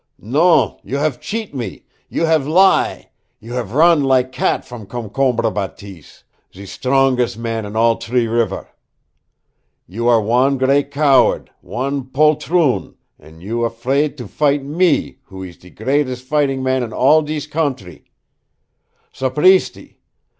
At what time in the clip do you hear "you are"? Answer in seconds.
9.87-10.19